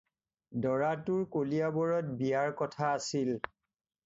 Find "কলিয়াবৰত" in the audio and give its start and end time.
1.35-2.17